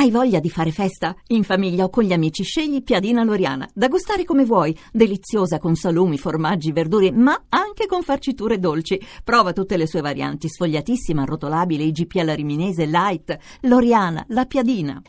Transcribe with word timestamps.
Hai 0.00 0.10
voglia 0.10 0.40
di 0.40 0.48
fare 0.48 0.70
festa? 0.72 1.14
In 1.26 1.42
famiglia 1.44 1.84
o 1.84 1.90
con 1.90 2.04
gli 2.04 2.14
amici 2.14 2.42
scegli 2.42 2.82
Piadina 2.82 3.22
Loriana, 3.22 3.68
da 3.74 3.86
gustare 3.88 4.24
come 4.24 4.46
vuoi, 4.46 4.74
deliziosa 4.90 5.58
con 5.58 5.74
salumi, 5.76 6.16
formaggi, 6.16 6.72
verdure, 6.72 7.12
ma 7.12 7.44
anche 7.50 7.84
con 7.84 8.02
farciture 8.02 8.58
dolci. 8.58 8.98
Prova 9.22 9.52
tutte 9.52 9.76
le 9.76 9.86
sue 9.86 10.00
varianti, 10.00 10.48
sfogliatissima, 10.48 11.20
arrotolabile, 11.20 11.84
IGP 11.84 12.16
alla 12.16 12.34
riminese, 12.34 12.86
light, 12.86 13.36
Loriana, 13.64 14.24
la 14.28 14.46
Piadina. 14.46 15.02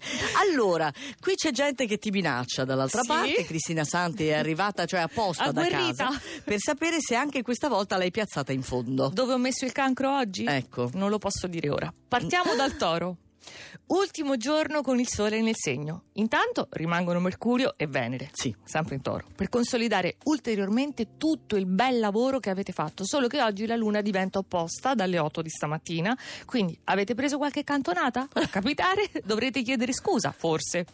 Allora, 0.51 0.91
qui 1.21 1.35
c'è 1.35 1.51
gente 1.51 1.85
che 1.85 1.97
ti 1.97 2.09
minaccia 2.09 2.65
dall'altra 2.65 2.99
Sì? 3.03 3.07
parte. 3.07 3.45
Cristina 3.45 3.85
Santi 3.85 4.27
è 4.27 4.33
arrivata, 4.33 4.85
cioè 4.85 4.99
apposta 4.99 5.53
da 5.53 5.61
Agguerrita. 5.61 6.03
casa, 6.07 6.21
per 6.43 6.57
sapere 6.59 6.97
se 6.99 7.15
anche 7.15 7.43
questa 7.43 7.69
volta 7.69 7.95
l'hai 7.95 8.11
piazzata 8.11 8.51
in 8.51 8.61
fondo. 8.61 9.09
Dove 9.13 9.31
ho 9.31 9.37
messo 9.37 9.63
il 9.63 9.71
cancro 9.71 10.13
oggi? 10.17 10.43
Ecco. 10.43 10.89
Non 10.95 11.09
lo 11.09 11.17
posso 11.17 11.47
dire 11.47 11.69
ora. 11.69 11.93
Partiamo 12.09 12.55
dal 12.55 12.75
toro. 12.75 13.15
Ultimo 13.87 14.37
giorno 14.37 14.81
con 14.81 14.99
il 14.99 15.07
sole 15.07 15.41
nel 15.41 15.55
segno. 15.55 16.03
Intanto 16.13 16.67
rimangono 16.71 17.19
Mercurio 17.19 17.73
e 17.77 17.87
Venere. 17.87 18.29
Sì. 18.33 18.55
Sempre 18.63 18.95
in 18.95 19.01
toro. 19.01 19.25
Per 19.35 19.49
consolidare 19.49 20.17
ulteriormente 20.25 21.17
tutto 21.17 21.55
il 21.55 21.65
bel 21.65 21.99
lavoro 21.99 22.39
che 22.39 22.49
avete 22.49 22.71
fatto. 22.71 23.05
Solo 23.05 23.27
che 23.27 23.41
oggi 23.41 23.65
la 23.65 23.75
luna 23.75 24.01
diventa 24.01 24.39
opposta 24.39 24.93
dalle 24.93 25.19
8 25.19 25.41
di 25.41 25.49
stamattina. 25.49 26.17
Quindi 26.45 26.77
avete 26.85 27.15
preso 27.15 27.37
qualche 27.37 27.63
cantonata? 27.63 28.27
Può 28.31 28.41
capitare? 28.49 29.09
Dovrete 29.23 29.61
chiedere 29.61 29.93
scusa, 29.93 30.31
forse. 30.31 30.85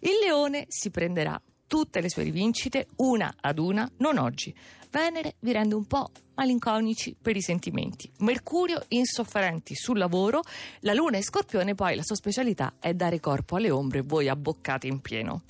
Il 0.00 0.18
leone 0.22 0.66
si 0.68 0.90
prenderà 0.90 1.40
tutte 1.66 2.02
le 2.02 2.10
sue 2.10 2.24
rivincite 2.24 2.88
una 2.96 3.34
ad 3.40 3.58
una, 3.58 3.90
non 3.98 4.18
oggi. 4.18 4.54
Venere 4.92 5.36
vi 5.38 5.52
rende 5.52 5.74
un 5.74 5.86
po' 5.86 6.10
malinconici 6.34 7.16
per 7.18 7.34
i 7.34 7.40
sentimenti. 7.40 8.12
Mercurio 8.18 8.84
insofferenti 8.88 9.74
sul 9.74 9.96
lavoro, 9.96 10.42
la 10.80 10.92
Luna 10.92 11.16
e 11.16 11.22
Scorpione 11.22 11.74
poi 11.74 11.96
la 11.96 12.02
sua 12.02 12.14
specialità 12.14 12.74
è 12.78 12.92
dare 12.92 13.18
corpo 13.18 13.56
alle 13.56 13.70
ombre, 13.70 14.02
voi 14.02 14.28
abboccate 14.28 14.88
in 14.88 15.00
pieno. 15.00 15.44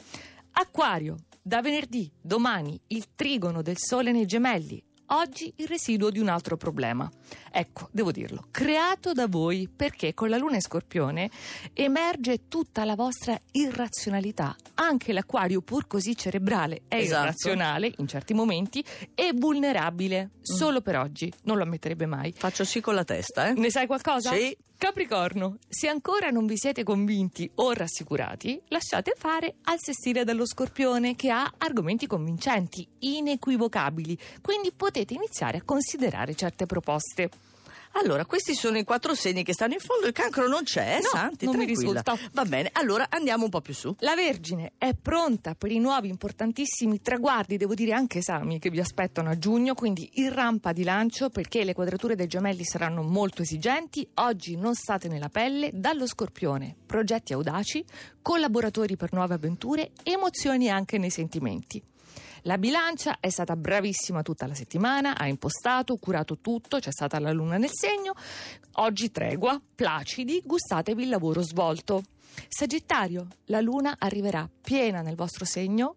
Acquario, 0.53 1.17
da 1.43 1.61
venerdì, 1.61 2.09
domani, 2.21 2.81
il 2.89 3.17
trigono 3.17 3.63
del 3.63 3.79
Sole 3.79 4.13
nei 4.13 4.27
gemelli. 4.27 4.81
Oggi 5.15 5.53
il 5.57 5.67
residuo 5.67 6.09
di 6.11 6.19
un 6.19 6.29
altro 6.29 6.57
problema. 6.57 7.11
Ecco, 7.51 7.89
devo 7.93 8.11
dirlo, 8.13 8.47
creato 8.51 9.13
da 9.13 9.27
voi 9.27 9.69
perché 9.75 10.15
con 10.15 10.31
la 10.31 10.39
luna 10.39 10.55
in 10.55 10.63
scorpione 10.63 11.31
emerge 11.75 12.49
tutta 12.49 12.85
la 12.87 12.95
vostra 12.95 13.39
irrazionalità. 13.51 14.57
Anche 14.75 15.13
l'acquario, 15.13 15.61
pur 15.61 15.87
così 15.87 16.17
cerebrale, 16.17 16.83
è 16.89 16.97
Esatto. 16.97 17.23
irrazionale 17.25 17.93
in 17.99 18.09
certi 18.09 18.33
momenti 18.33 18.83
e 19.15 19.33
vulnerabile. 19.35 20.31
Solo 20.41 20.81
per 20.81 20.97
oggi, 20.97 21.31
non 21.43 21.59
lo 21.59 21.65
ammetterebbe 21.65 22.07
mai. 22.07 22.33
Faccio 22.35 22.65
sì 22.65 22.81
con 22.81 22.95
la 22.95 23.05
testa, 23.05 23.49
eh? 23.49 23.53
Ne 23.53 23.71
sai 23.71 23.87
qualcosa? 23.87 24.33
Sì. 24.33 24.57
Capricorno, 24.83 25.59
se 25.69 25.87
ancora 25.87 26.31
non 26.31 26.45
vi 26.45 26.57
siete 26.57 26.83
convinti 26.83 27.49
o 27.55 27.71
rassicurati, 27.71 28.61
lasciate 28.67 29.15
fare 29.17 29.55
al 29.67 29.79
sestile 29.79 30.25
dello 30.25 30.45
scorpione 30.45 31.15
che 31.15 31.31
ha 31.31 31.53
argomenti 31.59 32.09
convincenti, 32.09 32.85
inequivocabili, 32.99 34.19
quindi 34.43 34.73
potete 34.73 35.15
iniziare 35.15 35.59
a 35.59 35.63
considerare 35.63 36.35
certe 36.35 36.67
proposte. 36.67 37.31
Allora, 37.95 38.25
questi 38.25 38.55
sono 38.55 38.79
i 38.79 38.85
quattro 38.85 39.15
segni 39.15 39.45
che 39.45 39.53
stanno 39.53 39.75
in 39.75 39.79
fondo. 39.79 40.07
Il 40.07 40.13
cancro 40.13 40.49
non 40.49 40.63
c'è, 40.65 40.97
eh, 40.97 41.01
No, 41.03 41.09
Santi? 41.09 41.45
non 41.45 41.55
tranquilla. 41.55 42.03
Va 42.33 42.45
bene, 42.45 42.71
allora 42.73 43.07
andiamo 43.11 43.45
un 43.45 43.51
po' 43.51 43.61
più 43.61 43.75
su. 43.75 43.95
La 43.99 44.15
Vergine 44.15 44.73
è 44.79 44.95
pronta 44.95 45.55
per 45.55 45.71
i 45.71 45.79
nuovi 45.79 46.09
importantissimi 46.09 47.01
traguardi, 47.01 47.57
devo 47.57 47.75
dire 47.75 47.93
anche 47.93 48.19
esami, 48.19 48.59
che 48.59 48.71
vi 48.71 48.81
aspettano 48.81 49.29
a 49.31 49.39
giugno, 49.39 49.75
quindi 49.75 50.09
in 50.15 50.33
rampa 50.33 50.73
di 50.73 50.85
lancio 50.85 51.31
perché 51.31 51.65
le 51.65 51.75
quadrature 51.75 52.17
dei 52.17 52.27
gemelli 52.27 52.65
saranno 52.65 53.03
molto 53.03 53.43
esigenti. 53.43 54.09
Oggi 54.15 54.57
non 54.57 54.75
state 54.75 55.09
nella 55.09 55.29
pelle, 55.29 55.71
dallo 55.73 56.07
scorpione, 56.07 56.75
progetti 56.87 57.33
audaci, 57.33 57.85
collaboratori 58.23 58.97
per 58.97 59.13
nuove 59.13 59.35
avventure, 59.35 59.91
emozioni 60.03 60.71
anche 60.71 60.99
nei 60.99 61.11
sentimenti. 61.11 61.83
La 62.43 62.59
bilancia 62.59 63.19
è 63.21 63.29
stata 63.29 63.55
bravissima 63.55 64.23
tutta 64.23 64.47
la 64.47 64.55
settimana, 64.55 65.17
ha 65.17 65.29
impostato, 65.29 65.97
curato 65.97 66.39
tutto, 66.39 66.79
c'è 66.81 66.91
stata 66.91 67.21
la 67.21 67.31
luna 67.31 67.57
nel 67.57 67.71
segno. 67.73 68.15
Oggi 68.77 69.13
tregua, 69.13 69.61
placidi, 69.75 70.43
gustatevi 70.45 71.05
il 71.05 71.09
lavoro 71.09 71.41
svolto. 71.43 72.03
Sagittario, 72.49 73.29
la 73.47 73.61
luna 73.61 73.95
arriverà 73.99 74.49
piena 74.61 75.03
nel 75.03 75.15
vostro 75.15 75.45
segno 75.45 75.95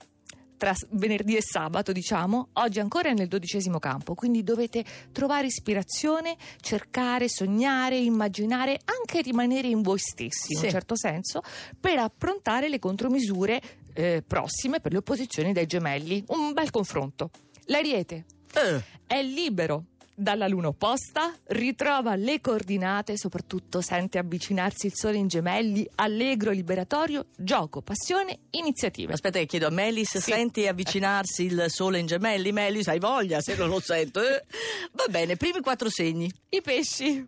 tra 0.57 0.73
venerdì 0.91 1.35
e 1.35 1.41
sabato, 1.41 1.91
diciamo, 1.91 2.49
oggi 2.53 2.79
ancora 2.79 3.09
è 3.09 3.13
nel 3.13 3.27
dodicesimo 3.27 3.77
campo, 3.77 4.13
quindi 4.13 4.41
dovete 4.41 4.85
trovare 5.11 5.47
ispirazione, 5.47 6.37
cercare, 6.61 7.27
sognare, 7.27 7.97
immaginare, 7.97 8.79
anche 8.85 9.21
rimanere 9.21 9.67
in 9.67 9.81
voi 9.81 9.99
stessi, 9.99 10.53
in 10.53 10.59
Sì. 10.59 10.65
un 10.65 10.71
certo 10.71 10.95
senso, 10.95 11.41
per 11.77 11.97
approntare 11.99 12.69
le 12.69 12.79
contromisure 12.79 13.61
eh, 13.95 14.23
prossime 14.25 14.79
per 14.79 14.91
le 14.91 14.99
opposizioni 14.99 15.51
dei 15.53 15.65
gemelli. 15.65 16.23
Un 16.27 16.53
bel 16.53 16.69
confronto. 16.69 17.31
L'Ariete 17.65 18.25
Eh, 18.53 18.83
è 19.07 19.23
libero 19.23 19.85
dalla 20.17 20.47
luna 20.47 20.69
opposta, 20.69 21.35
ritrova 21.47 22.15
le 22.15 22.39
coordinate 22.39 23.17
soprattutto 23.17 23.81
sente 23.81 24.17
avvicinarsi 24.17 24.85
il 24.85 24.93
sole 24.95 25.17
in 25.17 25.27
gemelli, 25.27 25.85
allegro, 25.95 26.51
liberatorio, 26.51 27.25
gioco, 27.35 27.81
passione, 27.81 28.39
iniziative. 28.51 29.11
aspetta 29.11 29.39
che 29.39 29.45
chiedo 29.45 29.67
a 29.67 29.71
Melis, 29.71 30.11
Sì. 30.19 30.31
senti 30.31 30.67
avvicinarsi 30.67 31.43
il 31.43 31.65
sole 31.67 31.99
in 31.99 32.05
gemelli? 32.05 32.53
Melis, 32.53 32.87
hai 32.87 32.99
voglia 32.99 33.41
se 33.41 33.55
non 33.57 33.67
lo 33.67 33.81
sento? 33.81 34.21
eh? 34.21 34.41
Va 34.93 35.05
bene, 35.09 35.35
primi 35.35 35.59
quattro 35.59 35.89
segni. 35.89 36.31
I 36.49 36.61
pesci. 36.61 37.27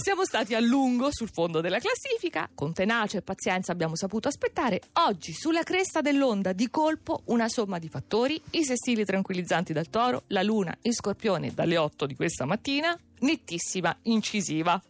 Siamo 0.00 0.24
stati 0.24 0.54
a 0.54 0.60
lungo 0.60 1.08
sul 1.10 1.30
fondo 1.32 1.60
della 1.60 1.78
classifica, 1.78 2.48
con 2.54 2.72
tenacia 2.72 3.18
e 3.18 3.22
pazienza 3.22 3.72
abbiamo 3.72 3.96
saputo 3.96 4.28
aspettare. 4.28 4.80
Oggi, 4.94 5.32
sulla 5.32 5.62
cresta 5.62 6.00
dell'onda, 6.00 6.52
di 6.52 6.68
colpo, 6.70 7.22
una 7.26 7.48
somma 7.48 7.78
di 7.78 7.88
fattori, 7.88 8.40
i 8.50 8.64
sestili 8.64 9.04
tranquillizzanti 9.04 9.72
dal 9.72 9.88
toro, 9.88 10.24
la 10.28 10.42
luna 10.42 10.76
in 10.82 10.92
scorpione 10.92 11.52
dalle 11.54 11.76
8 11.76 12.06
di 12.06 12.14
questa 12.14 12.44
mattina, 12.44 12.96
nettissima, 13.20 13.96
incisiva. 14.02 14.80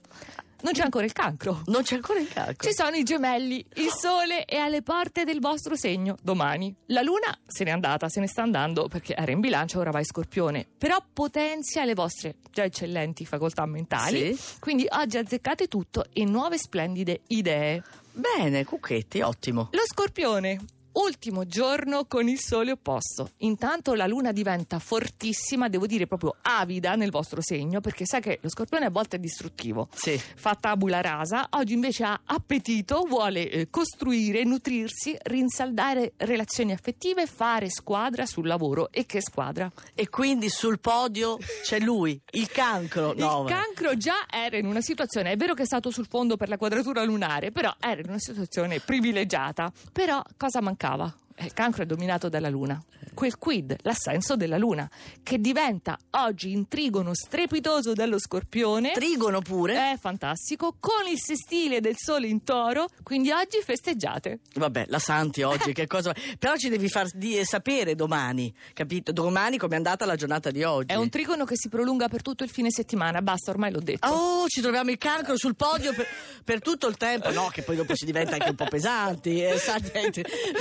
Non 0.63 0.73
c'è 0.73 0.83
ancora 0.83 1.05
il 1.05 1.13
cancro. 1.13 1.63
Non 1.67 1.83
c'è 1.83 1.97
ancora 1.97 2.21
il 2.21 2.29
cancro. 2.29 2.69
Ci 2.69 2.75
sono 2.75 2.97
i 2.97 3.03
gemelli, 3.03 3.65
il 3.75 3.91
sole 3.91 4.45
è 4.45 4.57
alle 4.57 4.83
porte 4.83 5.25
del 5.25 5.41
vostro 5.41 5.77
segno 5.77 6.17
domani. 6.23 6.75
La 6.87 7.03
luna 7.03 7.39
se 7.47 7.65
n'è 7.65 7.71
andata, 7.71 8.09
se 8.09 8.21
ne 8.21 8.27
sta 8.27 8.43
andando 8.43 8.89
perché 8.89 9.15
era 9.15 9.33
in 9.33 9.41
bilancia, 9.41 9.79
ora 9.79 9.91
va 9.91 9.99
in 9.99 10.05
scorpione. 10.05 10.67
Però 10.79 10.97
potenzia 11.13 11.85
le 11.85 11.95
vostre 11.95 12.37
già 12.51 12.65
eccellenti 12.65 13.27
facoltà 13.27 13.67
mentali. 13.67 14.35
Sì. 14.35 14.59
Quindi 14.61 14.87
oggi 14.91 15.19
azzeccate 15.19 15.67
tutto 15.67 16.05
e 16.13 16.25
nuove 16.25 16.59
splendide 16.59 17.23
idee. 17.29 17.83
Bene, 18.13 18.65
Cucchetti, 18.65 19.21
ottimo. 19.21 19.69
Lo 19.73 19.83
scorpione. 19.85 20.61
Ultimo 21.03 21.47
giorno 21.47 22.05
con 22.05 22.29
il 22.29 22.39
sole 22.39 22.73
opposto. 22.73 23.31
Intanto 23.39 23.95
la 23.95 24.07
luna 24.07 24.33
diventa 24.33 24.79
fortissima, 24.79 25.69
devo 25.69 25.87
dire 25.87 26.07
proprio 26.07 26.37
avida 26.43 26.95
nel 26.95 27.11
vostro 27.11 27.41
segno, 27.41 27.81
perché 27.81 28.05
sai 28.05 28.21
che 28.21 28.39
lo 28.43 28.49
scorpione 28.51 28.85
a 28.87 28.91
volte 28.91 29.17
è 29.17 29.19
distruttivo 29.19 29.89
Sì. 29.95 30.21
fa 30.37 30.55
tabula 30.61 31.01
rasa, 31.01 31.47
oggi 31.53 31.73
invece 31.73 32.05
ha 32.05 32.21
appetito, 32.25 33.07
vuole 33.09 33.49
eh, 33.49 33.71
costruire, 33.71 34.45
nutrirsi, 34.45 35.17
rinsaldare 35.23 36.13
relazioni 36.19 36.73
affettive, 36.73 37.27
fare 37.27 37.71
squadra 37.71 38.27
sul 38.27 38.47
lavoro. 38.47 38.91
E 38.93 39.07
che 39.07 39.23
squadra? 39.23 39.71
E 39.95 40.09
quindi 40.11 40.49
sul 40.51 40.81
podio 40.81 41.39
c'è 41.63 41.79
lui, 41.81 42.21
il 42.33 42.51
cancro. 42.51 43.15
No, 43.17 43.43
il 43.43 43.49
cancro 43.49 43.97
già 43.97 44.27
era 44.31 44.59
in 44.59 44.67
una 44.67 44.81
situazione, 44.83 45.33
è 45.33 45.37
vero 45.37 45.55
che 45.55 45.63
è 45.63 45.67
stato 45.67 45.91
sul 45.91 46.07
fondo 46.09 46.37
per 46.37 46.49
la 46.49 46.59
quadratura 46.59 47.03
lunare, 47.05 47.51
però 47.53 47.75
era 47.81 48.01
in 48.01 48.09
una 48.09 48.19
situazione 48.19 48.81
privilegiata. 48.81 49.73
Però 49.93 50.23
cosa 50.37 50.61
mancava? 50.61 50.89
fra 50.91 50.97
da. 50.97 51.20
Il 51.41 51.53
cancro 51.55 51.83
è 51.83 51.87
dominato 51.87 52.29
dalla 52.29 52.49
luna. 52.51 52.83
Quel 53.15 53.39
quid, 53.39 53.77
l'assenso 53.83 54.37
della 54.37 54.59
luna, 54.59 54.89
che 55.23 55.39
diventa 55.41 55.99
oggi 56.11 56.53
in 56.53 56.69
trigono 56.69 57.15
strepitoso 57.15 57.93
dello 57.93 58.19
scorpione. 58.19 58.93
Trigono 58.93 59.41
pure. 59.41 59.93
È 59.93 59.97
fantastico, 59.99 60.77
con 60.79 61.07
il 61.11 61.19
sestile 61.19 61.81
del 61.81 61.97
sole 61.97 62.29
in 62.29 62.45
toro, 62.45 62.89
quindi 63.03 63.31
oggi 63.31 63.61
festeggiate. 63.65 64.41
Vabbè, 64.55 64.87
la 64.89 64.99
Santi 64.99 65.43
oggi, 65.43 65.73
che 65.75 65.87
cosa... 65.87 66.15
Però 66.39 66.57
ci 66.57 66.69
devi 66.69 66.89
far 66.89 67.09
di- 67.13 67.43
sapere 67.45 67.95
domani, 67.95 68.55
capito? 68.75 69.13
Domani 69.13 69.57
com'è 69.57 69.77
andata 69.77 70.05
la 70.07 70.17
giornata 70.17 70.51
di 70.51 70.63
oggi. 70.63 70.93
È 70.93 70.97
un 70.97 71.09
trigono 71.09 71.45
che 71.45 71.57
si 71.57 71.69
prolunga 71.69 72.09
per 72.09 72.23
tutto 72.23 72.45
il 72.45 72.51
fine 72.51 72.69
settimana, 72.71 73.23
basta, 73.23 73.51
ormai 73.51 73.73
l'ho 73.73 73.81
detto. 73.81 74.07
Oh, 74.09 74.47
ci 74.47 74.61
troviamo 74.61 74.91
il 74.91 74.99
cancro 74.99 75.37
sul 75.37 75.57
podio 75.57 75.93
per, 75.95 76.07
per 76.45 76.61
tutto 76.61 76.87
il 76.87 76.97
tempo. 76.97 77.31
No, 77.33 77.49
che 77.49 77.63
poi 77.63 77.77
dopo 77.77 77.95
si 77.97 78.05
diventa 78.05 78.35
anche 78.35 78.51
un 78.51 78.57
po' 78.57 78.67
pesanti. 78.67 79.43
eh. 79.43 79.59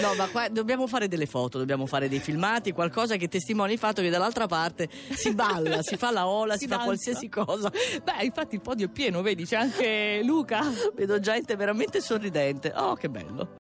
No, 0.02 0.14
ma 0.16 0.28
qua 0.28 0.48
dobbiamo 0.70 0.86
fare 0.86 1.08
delle 1.08 1.26
foto, 1.26 1.58
dobbiamo 1.58 1.88
fare 1.88 2.08
dei 2.08 2.20
filmati, 2.20 2.74
qualcosa 2.74 3.16
che 3.16 3.28
testimoni 3.28 3.74
il 3.74 3.80
fatto 3.80 4.04
che 4.04 4.10
dall'altra 4.12 4.46
parte 4.46 4.88
si 5.10 5.34
balla, 5.34 5.82
si 5.82 5.98
fa 5.98 6.12
la 6.12 6.28
ola, 6.28 6.54
si, 6.54 6.60
Si 6.60 6.68
fa 6.68 6.78
qualsiasi 6.84 7.28
cosa. 7.28 7.72
Beh, 8.04 8.24
infatti 8.24 8.54
il 8.54 8.62
podio 8.62 8.86
è 8.86 8.90
pieno, 8.90 9.24
vedi, 9.24 9.46
c'è 9.46 9.56
anche 9.56 10.22
Luca. 10.24 10.62
Vedo 10.94 11.20
gente 11.20 11.56
veramente 11.56 12.02
sorridente. 12.02 12.72
Oh, 12.76 12.94
che 12.94 13.10
bello. 13.10 13.58